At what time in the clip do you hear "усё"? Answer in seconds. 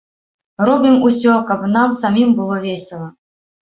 1.11-1.37